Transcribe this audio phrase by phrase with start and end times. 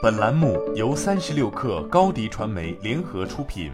[0.00, 3.72] 本栏目由三十六氪高低传媒联合出品。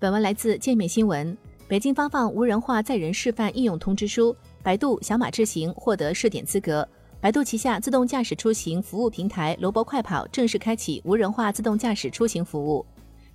[0.00, 1.36] 本文来自界面新闻。
[1.68, 6.86] 北京发放无人化载人示范应用通知书，百度、小马智行获得试点资格。
[7.20, 12.84] 百度旗下自动驾驶出行服务平台萝卜快跑正式开启无人化自动驾驶出行服务。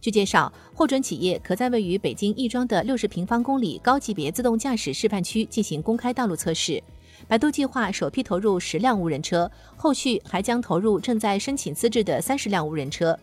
[0.02, 6.84] 据介绍，获准企业可在位于北京亦庄的六十平方公里高级别自动驾驶示范区进行公开道路测试。
[7.30, 13.15] 百度计划首批投入十辆无人车，后续还将投入正在申请资质的三十辆无人车。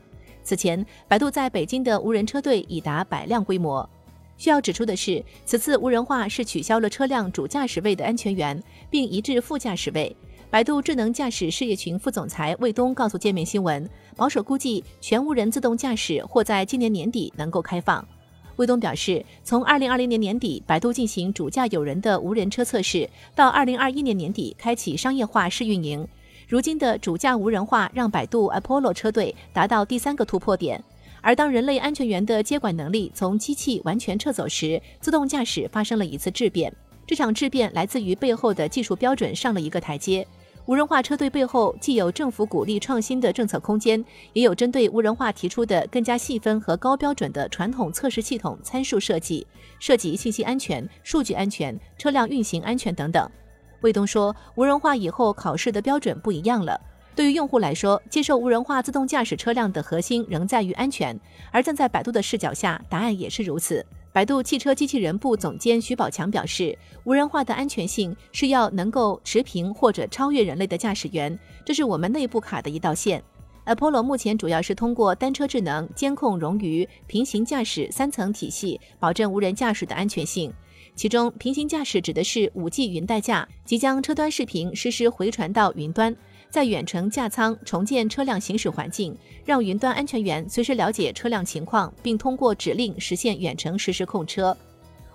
[0.45, 3.89] 此前，百度在北京的无人车队已达百辆规模。
[4.37, 10.17] 需要指出的是，此次无人化是取消了车辆主驾驶位的安全员，并移至副驾驶位。
[10.51, 18.07] 百度智能驾驶事业群副总裁魏东告诉界面新闻，保守估计全无人自动驾驶或在今年年底能够开放。
[18.57, 26.07] 魏东表示，从二零二零年年底百度进行主驾有人的无人车测试，到二零二一年年底开启商业化试运营，
[26.49, 30.83] 如今的主驾无人化让百度 Apollo 车队达到第三个突破点。
[31.21, 36.73] 而当人类安全员的接管能力从机器完全撤走时，自动驾驶发生了一次质变。
[37.07, 40.27] 这场质变来自于背后的技术标准上了一个台阶。
[40.67, 49.47] 无人化车队背后既有政府鼓励创新的政策空间，也有针对无人化提出的更加细分和高标准的传统测试系统参数设计，
[49.79, 53.31] 涉及信息安全、数据安全、车辆运行安全等等。
[53.83, 56.81] 魏东说，无人化以后考试的标准不一样了。
[57.15, 61.19] 对于用户来说，接受无人化自动驾驶车辆的核心仍在于安全，
[61.53, 63.87] 而站在百度的视角下，答案也是如此。
[64.17, 73.23] 百度汽车机器人部总监徐宝强表示，无人化的安全性是要能够持平或者超越人类的驾驶员，这是我们内部卡的一道线。
[73.67, 80.51] Apollo 目前主要是通过单车智能、监控冗余、平行驾驶三层体系，保证无人驾驶的安全性。
[80.95, 86.17] 其中，平行驾驶指的是 5G 云代驾，即将车端视频实时回传到云端。
[86.51, 94.57] 在远程驾舱重建车辆行驶环境，让云端安全员随时了解车辆情况，并通过指令实现远程实时控车。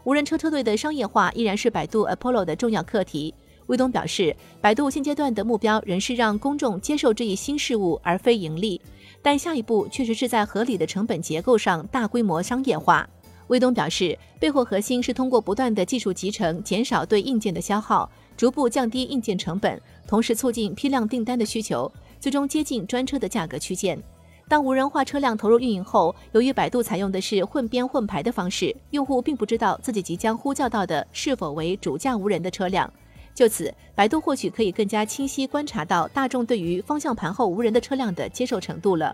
[0.04, 3.34] 无人车车队的商业化依然是百度 Apollo 的重要课题。
[3.68, 8.82] 魏东表示，百度现阶段的目标仍是让公众接受这一新事物，而非盈利。
[9.22, 13.08] 但下一步确实是在合理的成本结构上大规模商业化。
[13.52, 18.10] 魏东表示，背后核心是通过不断的技术集成，减少对硬件的消耗。
[18.38, 24.02] 逐步降低硬件成本，同时促进批量订单的需求，最终接近专车的价格区间。
[24.48, 32.90] 当无人化车辆投入运营后，由于百度采用的是混编混排的方式，用户并不知道自己即将呼叫到的是否为主驾无人的车辆。
[33.36, 39.14] 就此，百度或许可以更加清晰观察到大众对于方向盘后无人的车辆的接受程度了。